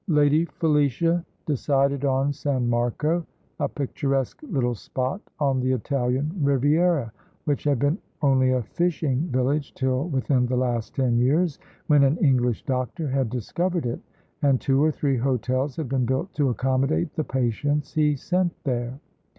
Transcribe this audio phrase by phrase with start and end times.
[0.07, 3.23] Lady Felicia decided on San Marco,
[3.59, 7.13] a picturesque little spot on the Italian Riviera,
[7.45, 12.17] which had been only a fishing village till within the last ten years, when an
[12.17, 13.99] English doctor had "discovered" it,
[14.41, 18.99] and two or three hotels had been built to accommodate the patients he sent there.